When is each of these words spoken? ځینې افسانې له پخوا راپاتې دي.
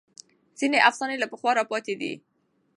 ځینې 0.59 0.77
افسانې 0.89 1.17
له 1.19 1.27
پخوا 1.31 1.51
راپاتې 1.59 1.93
دي. 2.01 2.13